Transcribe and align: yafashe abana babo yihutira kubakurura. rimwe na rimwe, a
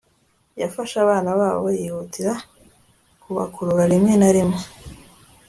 yafashe 0.61 0.95
abana 1.05 1.29
babo 1.39 1.67
yihutira 1.79 2.33
kubakurura. 3.21 3.83
rimwe 3.91 4.13
na 4.21 4.29
rimwe, 4.35 4.57
a 4.65 4.65